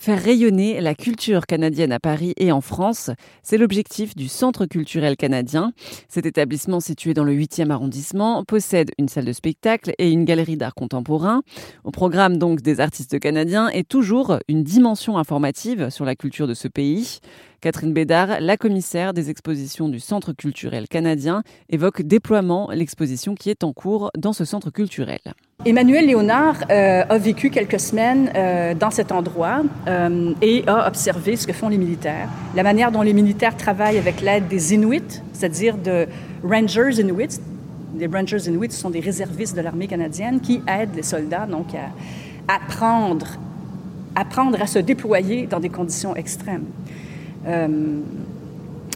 [0.00, 3.10] Faire rayonner la culture canadienne à Paris et en France,
[3.42, 5.74] c'est l'objectif du Centre culturel canadien.
[6.08, 10.56] Cet établissement situé dans le 8e arrondissement possède une salle de spectacle et une galerie
[10.56, 11.42] d'art contemporain.
[11.84, 16.54] Au programme donc des artistes canadiens et toujours une dimension informative sur la culture de
[16.54, 17.18] ce pays.
[17.60, 23.64] Catherine Bédard, la commissaire des expositions du Centre culturel canadien, évoque déploiement l'exposition qui est
[23.64, 25.20] en cours dans ce centre culturel.
[25.66, 31.36] Emmanuel Léonard euh, a vécu quelques semaines euh, dans cet endroit euh, et a observé
[31.36, 35.20] ce que font les militaires, la manière dont les militaires travaillent avec l'aide des Inuits,
[35.34, 36.06] c'est-à-dire de
[36.42, 37.40] Rangers Inuits.
[37.94, 42.54] Les Rangers Inuits sont des réservistes de l'armée canadienne qui aident les soldats donc à
[42.54, 43.26] apprendre,
[44.14, 46.64] apprendre à se déployer dans des conditions extrêmes.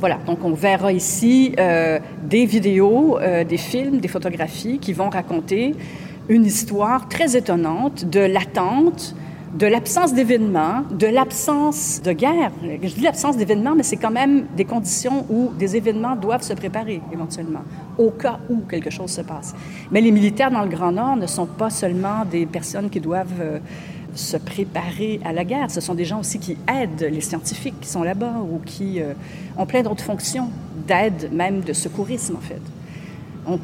[0.00, 1.54] voilà, donc on verra ici
[2.24, 3.18] des vidéos,
[3.48, 5.74] des films, des photographies qui vont raconter
[6.28, 9.14] une histoire très étonnante de l'attente,
[9.54, 12.52] de l'absence d'événements, de l'absence de guerre.
[12.62, 16.52] Je dis l'absence d'événements, mais c'est quand même des conditions où des événements doivent se
[16.52, 17.62] préparer éventuellement,
[17.96, 19.54] au cas où quelque chose se passe.
[19.90, 23.40] Mais les militaires dans le Grand Nord ne sont pas seulement des personnes qui doivent
[23.40, 23.58] euh,
[24.14, 27.88] se préparer à la guerre, ce sont des gens aussi qui aident les scientifiques qui
[27.88, 29.14] sont là-bas ou qui euh,
[29.56, 30.50] ont plein d'autres fonctions
[30.86, 32.60] d'aide, même de secourisme en fait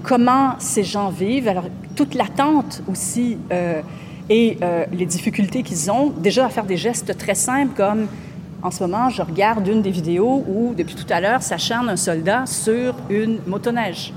[0.02, 3.82] comment ces gens vivent, alors toute l'attente aussi euh,
[4.30, 8.06] et euh, les difficultés qu'ils ont, déjà à faire des gestes très simples comme
[8.62, 11.96] en ce moment, je regarde une des vidéos où, depuis tout à l'heure, s'acharne un
[11.96, 14.14] soldat sur une motoneige.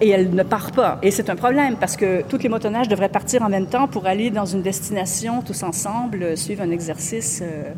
[0.00, 0.98] Et elle ne part pas.
[1.02, 4.06] Et c'est un problème parce que toutes les motoneiges devraient partir en même temps pour
[4.06, 7.70] aller dans une destination tous ensemble, suivre un exercice, euh,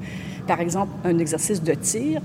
[0.46, 2.22] par exemple un exercice de tir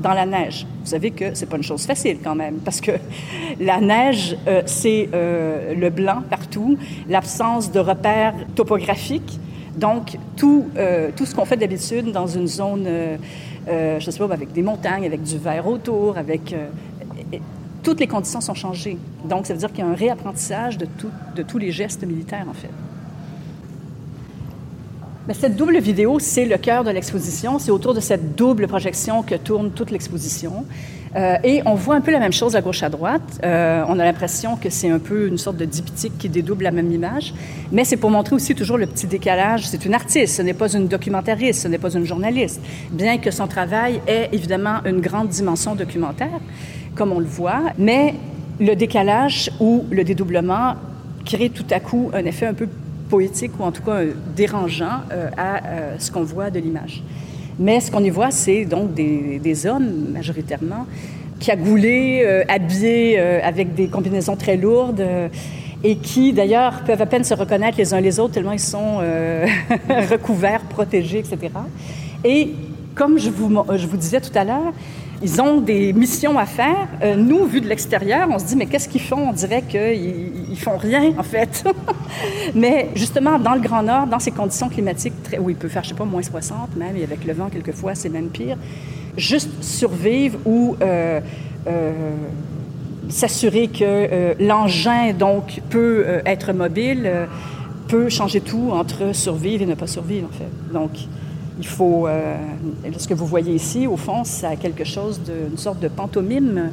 [0.00, 0.66] dans la neige.
[0.82, 2.92] Vous savez que c'est pas une chose facile quand même, parce que
[3.60, 9.38] la neige, euh, c'est euh, le blanc partout, l'absence de repères topographiques.
[9.76, 12.86] Donc, tout, euh, tout ce qu'on fait d'habitude dans une zone,
[13.66, 16.54] je sais pas, avec des montagnes, avec du verre autour, avec...
[17.82, 18.98] toutes les conditions sont changées.
[19.24, 22.04] Donc, ça veut dire qu'il y a un réapprentissage de, tout, de tous les gestes
[22.04, 22.68] militaires, en fait.
[25.28, 27.60] Mais cette double vidéo, c'est le cœur de l'exposition.
[27.60, 30.64] C'est autour de cette double projection que tourne toute l'exposition.
[31.14, 33.38] Euh, et on voit un peu la même chose à gauche à droite.
[33.44, 36.72] Euh, on a l'impression que c'est un peu une sorte de diptyque qui dédouble la
[36.72, 37.34] même image.
[37.70, 39.68] Mais c'est pour montrer aussi toujours le petit décalage.
[39.68, 42.60] C'est une artiste, ce n'est pas une documentariste, ce n'est pas une journaliste.
[42.90, 46.40] Bien que son travail ait évidemment une grande dimension documentaire,
[46.96, 47.62] comme on le voit.
[47.78, 48.14] Mais
[48.58, 50.74] le décalage ou le dédoublement
[51.24, 52.66] crée tout à coup un effet un peu
[53.12, 57.02] poétique ou en tout cas euh, dérangeant euh, à euh, ce qu'on voit de l'image.
[57.58, 60.86] Mais ce qu'on y voit, c'est donc des, hommes majoritairement
[61.38, 65.04] cagoulés, habillés avec des combinaisons très lourdes
[65.84, 69.00] et qui d'ailleurs peuvent à peine se reconnaître les uns les autres tellement ils sont
[70.10, 71.38] recouverts, protégés, etc.
[72.24, 72.52] Et
[72.94, 74.72] comme je vous disais tout à l'heure,
[75.22, 76.88] ils ont des missions à faire.
[77.02, 79.28] Euh, nous, vu de l'extérieur, on se dit, mais qu'est-ce qu'ils font?
[79.28, 81.64] On dirait qu'ils ils font rien, en fait.
[82.54, 85.84] mais justement, dans le Grand Nord, dans ces conditions climatiques, très, où il peut faire,
[85.84, 88.56] je sais pas, moins 60 même, et avec le vent, quelquefois, c'est même pire,
[89.16, 91.20] juste survivre ou euh,
[91.68, 91.92] euh,
[93.08, 97.10] s'assurer que l'engin, donc, peut être mobile,
[97.88, 100.72] peut changer tout entre survivre et ne pas survivre, en fait.
[100.72, 100.92] Donc,
[101.58, 102.36] il faut, euh,
[102.96, 106.72] ce que vous voyez ici, au fond, ça quelque chose d'une sorte de pantomime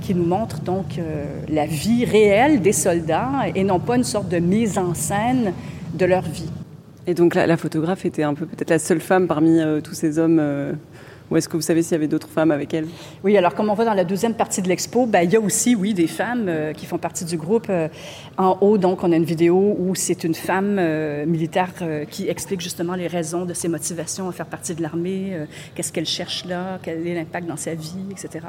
[0.00, 4.28] qui nous montre donc euh, la vie réelle des soldats et non pas une sorte
[4.28, 5.52] de mise en scène
[5.94, 6.50] de leur vie.
[7.06, 10.18] Et donc la, photographe était un peu peut-être la seule femme parmi euh, tous ces
[10.18, 10.40] hommes
[11.30, 12.86] ou est-ce que vous savez s'il y avait d'autres femmes avec elle?
[13.22, 15.40] Oui, alors comme on voit dans la deuxième partie de l'expo, ben, il y a
[15.40, 17.66] aussi, oui, des femmes euh, qui font partie du groupe.
[17.70, 17.88] Euh,
[18.36, 21.70] en haut, donc, on a une vidéo où c'est une femme euh, militaire
[22.10, 25.36] qui explique justement les raisons de ses motivations à faire partie de l'armée,
[25.74, 28.46] qu'est-ce qu'elle cherche là, quel est l'impact dans sa vie, etc.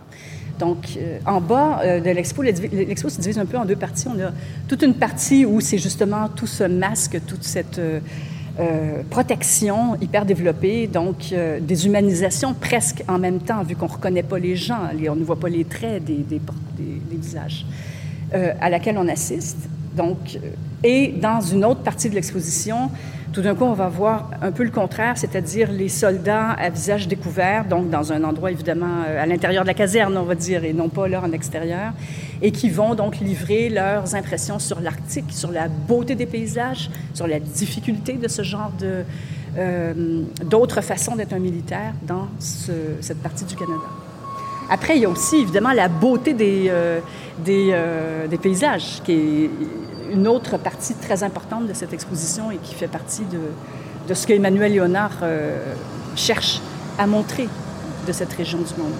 [0.59, 4.07] Donc, en bas de l'expo, l'expo se divise un peu en deux parties.
[4.07, 4.31] On a
[4.67, 7.79] toute une partie où c'est justement tout ce masque, toute cette
[8.57, 13.91] euh, protection hyper développée, donc euh, des humanisations presque en même temps, vu qu'on ne
[13.91, 16.23] reconnaît pas les gens, on ne voit pas les traits des,
[17.11, 17.65] visages,
[18.33, 19.69] euh, à laquelle on assiste.
[19.95, 20.37] Donc,
[20.83, 22.89] et dans une autre partie de l'exposition,
[23.35, 27.07] tout d'un coup, on va voir un peu le contraire, c'est-à-dire les soldats à visage
[27.07, 30.63] découvert, donc dans un endroit évidemment euh, à l'intérieur de la caserne, on va dire,
[30.63, 31.91] et non pas là en extérieur,
[32.41, 37.27] et qui vont donc livrer leurs impressions sur l'Arctique, sur la beauté des paysages, sur
[37.27, 39.03] la difficulté de ce genre de
[39.57, 44.04] euh, d'autres façons d'être un militaire dans cette partie du Canada.
[44.69, 46.99] Après, il y a aussi évidemment la beauté des, euh,
[47.39, 47.75] des,
[48.29, 49.49] des, paysages, qui est
[50.11, 53.39] une autre partie très importante de cette exposition et qui fait partie de,
[54.07, 55.73] de ce qu'Emmanuel Léonard euh,
[56.15, 56.61] cherche
[56.97, 57.47] à montrer
[58.07, 58.93] de cette région du monde.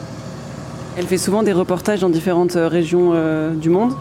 [0.98, 3.94] Elle fait souvent des reportages dans différentes euh, régions euh, du monde?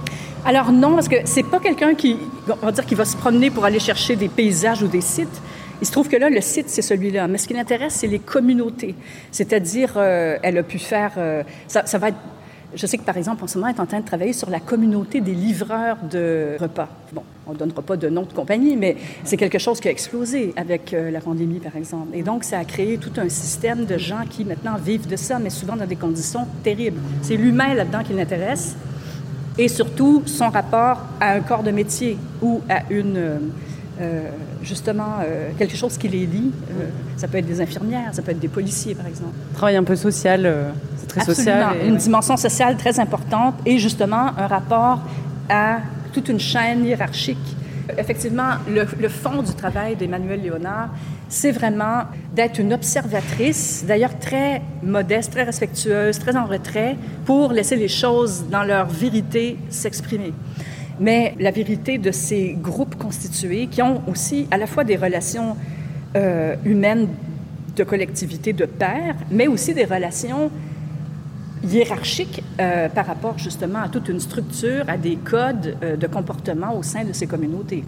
[0.47, 2.19] Alors non, parce que c'est pas quelqu'un qui,
[2.63, 5.41] on va dire, qui va se promener pour aller chercher des paysages ou des sites.
[5.85, 7.29] Il se trouve que là, le site, c'est celui-là.
[7.29, 8.95] Mais ce qui l'intéresse, c'est les communautés.
[9.31, 11.13] C'est-à-dire, elle a pu faire...
[11.69, 12.09] ça, ça va
[12.75, 14.49] je sais que, par exemple, en ce moment, elle est en train de travailler sur
[14.51, 16.89] la communauté des livreurs de repas.
[17.13, 19.91] Bon, on ne donnera pas de nom de compagnie, mais c'est quelque chose qui a
[19.91, 22.09] explosé avec euh, la pandémie, par exemple.
[22.15, 25.39] Et donc, ça a créé tout un système de gens qui, maintenant, vivent de ça,
[25.39, 26.99] mais souvent dans des conditions terribles.
[27.23, 28.75] C'est l'humain là-dedans qui l'intéresse,
[29.57, 33.17] et surtout son rapport à un corps de métier ou à une...
[33.17, 33.39] Euh,
[34.01, 34.29] euh,
[34.63, 35.19] justement
[35.59, 36.51] quelque chose qui les lie.
[37.17, 39.33] ça peut être des infirmières, ça peut être des policiers, par exemple.
[39.55, 40.73] Travail un peu social
[41.23, 41.77] social.
[41.87, 45.01] Une dimension sociale très importante et justement un rapport
[45.49, 45.79] à
[46.13, 47.39] toute une chaîne hiérarchique.
[47.99, 50.89] Effectivement, le, fond du travail d'Emmanuel Léonard,
[51.29, 52.05] c'est vraiment
[52.35, 56.97] d'être une observatrice, d'ailleurs très modeste, très respectueuse, très en retrait,
[57.27, 60.33] pour laisser les choses dans leur vérité s'exprimer.
[61.01, 65.57] Mais la vérité de ces groupes constitués qui ont aussi à la fois des relations
[66.17, 67.09] euh, humaines
[67.77, 70.51] de collectivité de pairs, mais aussi des relations
[71.65, 76.77] hiérarchique euh, par rapport justement à toute une structure, à des codes euh, de comportement
[76.77, 77.85] au sein de ces communautés.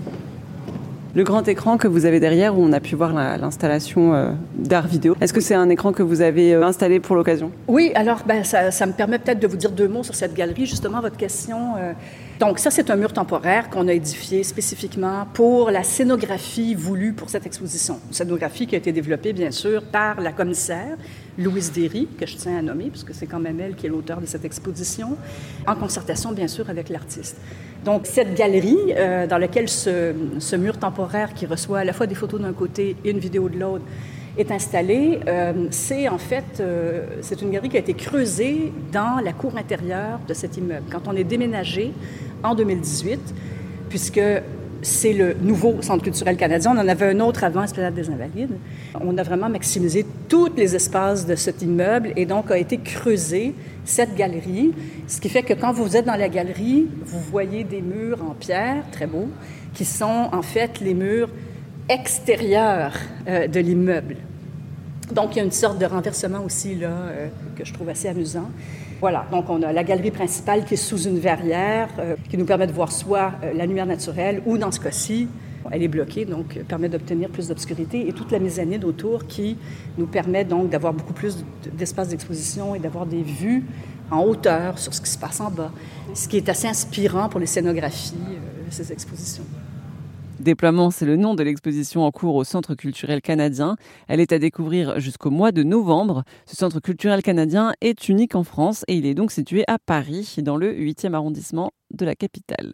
[1.15, 4.87] Le grand écran que vous avez derrière, où on a pu voir l'installation euh, d'art
[4.87, 7.51] vidéo, est-ce que c'est un écran que vous avez installé pour l'occasion?
[7.69, 10.35] Oui, alors ben, ça, ça me permet peut-être de vous dire deux mots sur cette
[10.35, 10.67] galerie.
[10.67, 11.75] Justement, votre question
[12.39, 17.31] donc ça, c'est un mur temporaire qu'on a édifié spécifiquement pour la scénographie voulue pour
[17.31, 17.99] cette exposition.
[18.09, 20.97] Une scénographie qui a été développée, bien sûr, par la commissaire
[21.39, 24.21] Louise Derry, que je tiens à nommer, puisque c'est quand même elle qui est l'auteur
[24.21, 25.17] de cette exposition,
[25.67, 27.39] en concertation, bien sûr, avec l'artiste.
[27.87, 32.07] Donc cette galerie, euh, dans laquelle ce, ce, mur temporaire qui reçoit à la fois
[32.07, 33.85] des photos d'un côté et une vidéo de l'autre,
[34.39, 39.21] est installé, euh, c'est en fait euh, c'est une galerie qui a été creusée dans
[39.23, 40.85] la cour intérieure de cet immeuble.
[40.91, 41.93] Quand on est déménagé
[42.43, 43.19] en 2018,
[43.89, 44.21] puisque
[44.83, 46.73] c'est le nouveau Centre culturel canadien.
[46.77, 48.57] On en avait un autre avant, Esplanade des Invalides.
[49.01, 53.55] On a vraiment maximisé tous les espaces de cet immeuble et donc a été creusé
[53.85, 54.73] cette galerie,
[55.07, 58.35] ce qui fait que quand vous êtes dans la galerie, vous voyez des murs en
[58.35, 59.29] pierre, très beaux,
[59.75, 61.29] qui sont en fait les murs
[61.89, 62.95] extérieurs
[63.29, 64.17] euh, de l'immeuble.
[65.13, 68.09] Donc il y a une sorte de renversement aussi là euh, que je trouve assez
[68.09, 68.51] amusant.
[69.01, 72.47] Voilà, donc on a la galerie principale qui est sous une verrière, euh, qui nous
[72.47, 75.29] permet de voir soit la lumière naturelle ou dans ce cas-ci,
[75.71, 79.59] elle est bloquée, donc permet d'obtenir plus d'obscurité et toute la mezzanine autour qui
[79.99, 83.65] nous permet donc d'avoir beaucoup plus d'espace d'exposition et d'avoir des vues
[84.11, 85.73] en hauteur sur ce qui se passe en bas,
[86.15, 88.15] ce qui est assez inspirant pour les scénographies
[88.71, 89.45] ces expositions.
[90.39, 93.77] Déploiement, c'est le nom de l'exposition en cours au Centre culturel canadien.
[94.07, 96.25] Elle est à découvrir jusqu'au mois de novembre.
[96.45, 100.37] Ce Centre culturel canadien est unique en France et il est donc situé à Paris,
[100.39, 102.73] dans le 8e arrondissement de la capitale.